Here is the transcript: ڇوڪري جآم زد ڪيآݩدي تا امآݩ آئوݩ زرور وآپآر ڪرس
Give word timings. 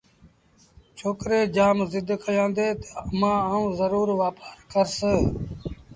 ڇوڪري 0.97 1.39
جآم 1.55 1.77
زد 1.91 2.09
ڪيآݩدي 2.23 2.67
تا 2.81 2.89
امآݩ 3.09 3.41
آئوݩ 3.49 3.73
زرور 3.77 4.09
وآپآر 4.19 4.57
ڪرس 4.71 4.97